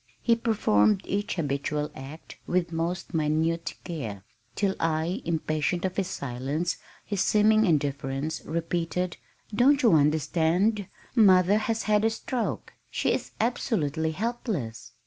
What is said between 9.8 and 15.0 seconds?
you understand? Mother has had a stroke! She is absolutely helpless."